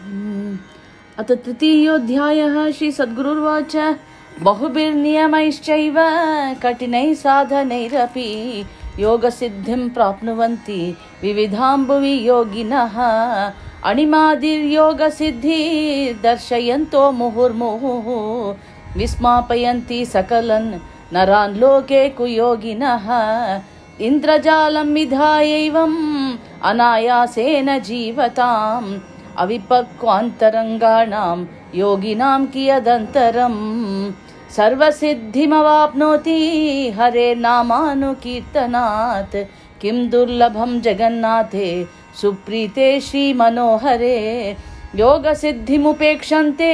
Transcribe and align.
अथ 0.00 1.30
तृतीयोऽध्यायः 1.44 2.54
श्रीसद्गुरुर्वाच 2.76 3.74
बहुभिर्नियमैश्चैव 4.42 5.96
कठिनैः 6.62 7.12
साधनैरपि 7.22 8.30
योगसिद्धिं 8.98 9.88
प्राप्नुवन्ति 9.96 10.78
विविधाम्बुवि 11.22 12.14
योगिनः 12.28 12.96
अणिमादिर्योगसिद्धि 13.90 15.60
दर्शयन्तो 16.22 17.10
मुहुर्मुहुः 17.20 18.08
विस्मापयन्ति 18.96 20.04
सकलन् 20.14 20.72
नरान् 21.14 21.58
लोके 21.60 22.08
कुयोगिनः 22.16 23.06
इन्द्रजालं 24.08 24.94
विधायैवम् 24.94 25.96
अनायासेन 26.70 27.78
जीवताम् 27.88 28.92
अविपक्वान्तरङ्गाणां 29.40 31.38
योगिनां 31.74 32.46
कियदन्तरम् 32.46 34.12
सर्वसिद्धिमवाप्नोति 34.56 36.38
हरे 36.98 37.34
नामानुकीर्तनात्। 37.34 39.36
किं 39.80 40.08
दुर्लभं 40.10 40.80
जगन्नाथे 40.80 41.68
सुप्रीते 42.20 43.00
श्रीमनोहरे। 43.00 44.56
योगसिद्धिमुपेक्षन्ते 44.96 46.70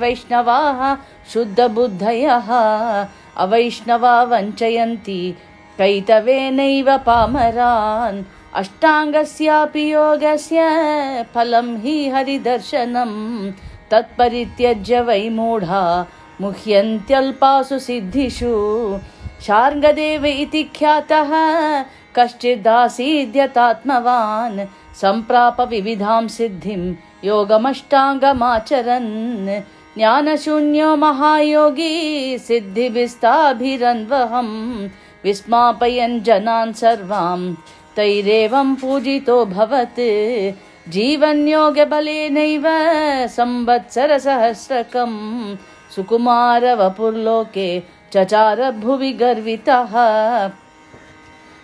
वैष्णवाः 0.00 0.94
शुद्धबुद्धयः। 1.32 2.50
अवैष्णवा 3.44 4.22
वञ्चयन्ति 4.22 5.34
कैतवेनैव 5.78 6.96
पामरान् 6.98 8.22
अष्टाङ्गस्यापि 8.56 9.92
योगस्य 9.92 10.60
फलं 11.34 11.76
हि 11.76 12.08
हरिदर्शनम् 12.08 13.52
तत्परित्यज्य 13.90 15.00
वै 15.00 15.28
मूढा 15.28 16.06
मुह्यन्त्यल्पासु 16.40 17.78
सिद्धिषु. 17.78 18.98
शार्ङ्गदेव 19.46 20.26
इति 20.26 20.62
ख्यातः 20.62 21.30
कश्चिदासीद्यतात्मवान् 22.16 24.66
सम्प्राप 25.00 25.60
विविधां 25.60 26.28
सिद्धिं 26.28 26.94
योगमष्टाङ्गमाचरन्. 27.24 29.60
ज्ञानशून्यो 29.96 30.96
महायोगी 30.96 32.38
सिद्धिभिस्ताभिरन्वहम् 32.38 34.88
विस्मापयन् 35.24 36.20
जनान् 36.20 36.72
सर्वाम् 36.72 37.54
तैरेवं 37.96 38.74
पूजितो 38.74 39.46
भवत्। 39.46 40.00
जीवन्योगबलेनैव 40.90 42.62
संवत्सरसहस्रकम् 43.28 45.56
सुकुमारवपुर्लोके 45.94 47.82
चचार 48.12 48.70
भुवि 48.70 49.12
गर्वितः। 49.12 49.92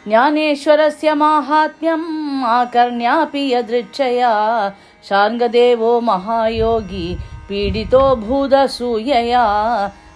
ज्ञानेश्वरस्य 0.09 1.15
माहात्म्यम् 1.15 2.45
आकर्ण्यापि 2.45 3.55
यदृच्छया। 3.55 4.73
शार्ङ्गदेवो 5.09 6.01
महायोगी 6.01 7.17
पीडितो 7.49 8.17
भूदसूयया 8.17 9.45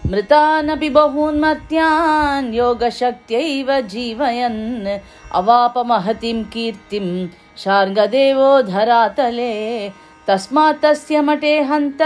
मृतानपि 0.06 0.88
बहून्मत्यान् 0.88 2.54
योगशक्त्यैव 2.54 3.80
जीवयन्। 3.80 4.98
अवापमहतिं 5.32 6.44
कीर्तिं 6.44 7.28
शार्ङ्गदेवो 7.56 8.62
धरातले। 8.62 9.88
तस्मात् 10.26 10.82
तस्य 10.82 11.20
मठे 11.20 11.60
हन्त 11.60 11.98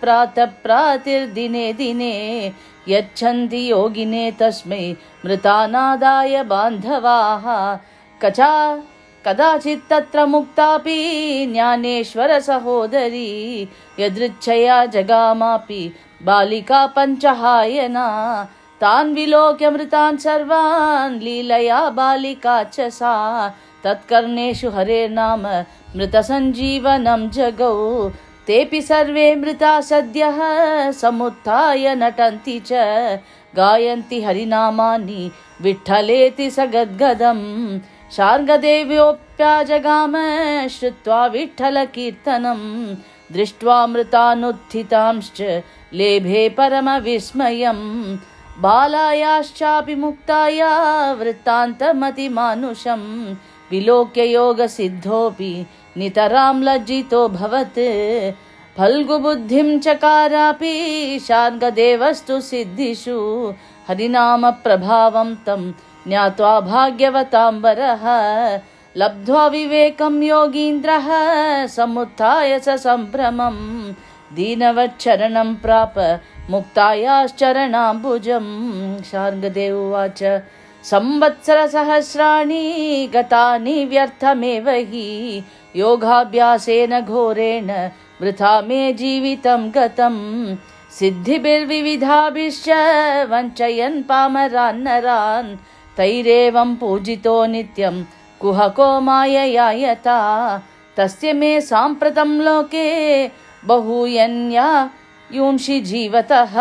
प्रातः 0.00 0.46
प्रातिर्दिने 0.46 1.72
दिने। 1.72 2.52
यच्छन्ति 2.88 3.70
योगिने 3.70 4.30
तस्मै 4.30 4.96
मृतानादाय 5.26 6.42
बान्धवाः। 6.42 7.46
कचा 8.22 8.82
कदाचित् 9.26 9.88
तत्र 9.90 10.26
मुक्तापि 10.26 10.98
ज्ञानेश्वरसहोदरी 11.52 13.30
यदृच्छया 14.00 14.86
जगामापि 14.86 15.94
बालिका 16.22 16.86
पञ्चहायना 16.86 18.06
तान् 18.80 19.14
विलोक्य 19.14 19.70
मृतान् 19.70 20.18
सर्वान् 20.18 21.20
लीलया 21.20 21.90
बालिका 21.90 22.62
च 22.62 22.80
सा। 22.80 23.14
तत्कर्णेषु 23.84 24.70
हरे 24.70 25.08
नाम 25.08 25.46
मृतसञ्जीवनं 25.96 27.30
जगौ। 27.30 27.74
तेऽपि 28.46 28.80
सर्वे 28.82 29.34
मृता 29.36 29.80
सद्यः 29.80 30.38
समुत्थाय 30.92 31.94
नटन्ति 31.94 32.58
च। 32.66 32.72
गायन्ति 33.56 34.22
हरिनामानि 34.22 35.30
विठ्ठलेति 35.62 36.50
स 36.50 36.60
गद्गदम् 36.60 37.78
शार्ङ्गदेव्योऽप्याजगाम 38.16 40.14
श्रुत्वा 40.68 41.26
विठ्ठलकीर्तनम् 41.26 42.96
दृष्ट्वा 43.32 43.86
मृतानुत्थितांश्च 43.86 45.62
लेभे 45.94 46.48
परमविस्मयम् 46.48 48.16
बालायाश्चापि 48.62 49.94
मुक्ताया 49.94 51.12
वृत्तान्तमतिमानुषम् 51.12 53.34
विलोक्य 53.70 54.24
योगसिद्धोऽपि 54.24 55.66
नितरां 55.96 56.62
लज्जितो 56.62 57.28
भवत्। 57.28 57.78
फल्गुबुद्धिं 58.78 59.80
चकारापि 59.80 61.20
शार्ङ्गदेवस्तु 61.28 62.40
सिद्धिषु। 62.40 63.52
हरिनामप्रभावं 63.88 65.34
तं 65.46 65.72
ज्ञात्वा 66.08 66.60
भाग्यवताम्बरः 66.60 68.04
लब्ध्वा 68.96 69.46
विवेकं 69.46 70.22
योगीन्द्रः 70.22 71.08
समुत्थाय 71.68 72.58
स 72.58 72.68
सम्भ्रमम् 72.84 73.58
दीनवच्चरणं 74.36 75.54
प्राप 75.62 75.94
मुक्तायाश्चरणाम्बुजम् 76.50 78.48
शार्ङ्गदेव 79.10 79.76
उवाच 79.80 80.22
संवत्सरसहस्राणि 80.90 82.64
गतानि 83.14 83.84
व्यर्थमेव 83.90 84.68
हि। 84.90 85.08
योगाभ्यासेन 85.76 87.00
घोरेण 87.00 87.70
वृथा 88.20 88.60
मे 88.68 88.82
जीवितं 89.00 89.70
गतम् 89.74 90.22
सिद्धिभिर्विविधाभिश्च 90.98 92.68
वञ्चयन् 93.30 94.02
पामरान्नरान् 94.08 95.56
तैरेवं 95.96 96.70
पूजितो 96.80 97.36
नित्यं 97.52 97.96
कुहको 98.40 99.00
मायया 99.00 99.70
यता 99.70 100.18
तस्य 100.96 101.32
मे 101.32 101.60
साम्प्रतं 101.60 102.28
लोके 102.28 102.86
बहुयन्या। 103.64 104.90
यूंषि 105.32 105.80
जीवतः। 105.80 106.54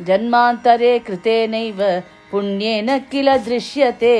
जन्मान्तरे 0.00 0.98
कृतेनैव 0.98 2.02
पुण्येन 2.30 2.98
किल 2.98 3.36
दृश्यते। 3.36 4.14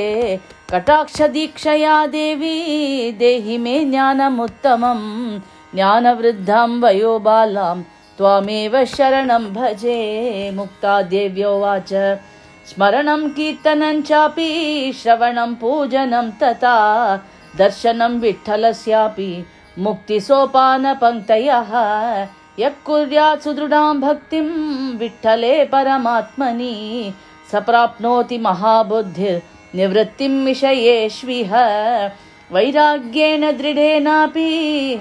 कटाक्षदीक्षया 0.70 2.06
देवी 2.06 3.12
देहि 3.12 3.58
मे 3.58 3.84
ज्ञानमुत्तमम् 3.84 5.40
ज्ञानवृद्धां 5.74 6.70
वयो 6.70 7.18
बालां 7.18 7.82
त्वामेव 8.18 8.84
शरणं 8.84 9.44
भजे। 9.54 10.50
मुक्ता 10.54 11.02
देव्योवाच 11.02 11.92
स्मरणं 12.69 13.22
कीर्तनं 13.36 14.00
चापि 14.08 14.50
श्रवणं 15.00 15.54
पूजनं 15.60 16.30
तथा 16.42 16.76
दर्शनं 17.58 18.12
विठ्ठलस्यापि 18.20 19.30
मुक्तिसोपानपङ्क्तयः। 19.84 21.72
यः 22.58 22.75
कुर्यात् 22.87 23.43
सुदृढां 23.44 23.94
भक्तिं 24.00 24.46
विठ्ठले 24.99 25.55
परमात्मनि 25.72 26.75
स 27.50 27.62
प्राप्नोति 27.66 28.38
महाबुद्धिर्निवृत्तिं 28.46 30.34
विषयेष्विह 30.44 31.52
वैराग्येण 32.55 33.43
दृढेनापि 33.58 34.49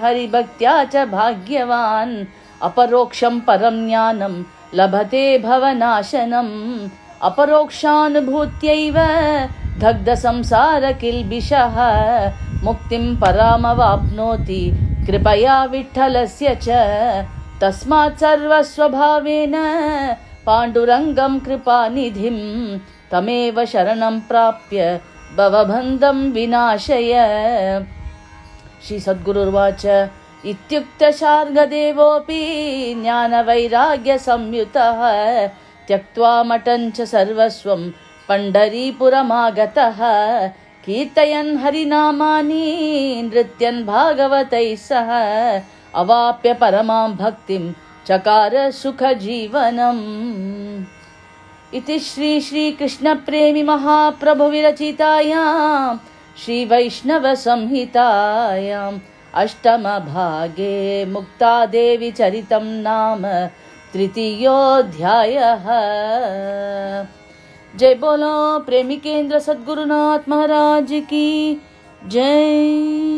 हरिभक्त्या 0.04 0.74
च 0.94 1.06
भाग्यवान् 1.14 2.16
अपरोक्षं 2.68 3.40
परं 3.48 3.78
ज्ञानं 3.88 4.36
लभते 4.80 5.26
भवनाशनम् 5.48 6.54
अपरोक्षानुभूत्यैव 7.28 8.98
दग्धसंसार 9.82 10.84
किल्बिषः 11.02 11.78
मुक्तिं 12.64 13.06
परामवाप्नोति 13.22 14.64
कृपया 15.08 15.58
विठ्ठलस्य 15.72 16.48
च 16.64 16.68
तस्मात् 17.62 18.20
सर्वस्वभावेन 18.20 19.56
पाण्डुरङ्गं 20.46 21.34
कृपानिधिं 21.46 22.40
तमेव 23.12 23.58
शरणं 23.72 24.16
प्राप्य 24.30 24.80
भवबन्धं 25.38 26.18
विनाशय। 26.34 27.14
श्रीसद्गुरुर्वाच 28.88 29.84
इत्युक्तशार्गदेवोऽपि 30.52 32.42
ज्ञानवैराग्यसंयुतः 33.02 35.00
त्यक्त्वा 35.88 36.44
मटञ्च 36.44 37.02
सर्वस्वं 37.02 37.92
पण्डरीपुरमागतः। 38.30 39.98
कीर्तयन् 40.86 41.58
हरिनामानि 41.58 43.22
नृत्यन् 43.26 43.86
भागवतैः 43.86 44.76
सह। 44.76 45.10
अवाप्य 45.96 46.54
परमां 46.54 47.12
भक्तिं 47.12 47.74
चकार 48.08 48.72
सुखजीवनम्। 48.72 50.84
इति 51.74 52.00
श्री 52.00 52.42
श्रीकृष्णप्रेमि 52.42 53.64
महाप्रभुविरचितायां 53.64 55.98
श्रीवैष्णवसंहितायाम् 56.46 59.00
अष्टमभागे 59.36 61.06
मुक्तादेवी 61.06 62.12
चरितं 62.12 62.64
नाम 62.64 63.22
तृतीयोऽध्यायः। 63.94 65.66
जय 67.78 67.96
बोलो 67.96 68.60
प्रेमी 68.60 68.60
प्रेमिकेन्द्र 68.60 69.40
सदगुरुनाथ 69.40 70.30
महाराज 70.30 70.88
की 70.92 71.62
जय। 72.08 73.13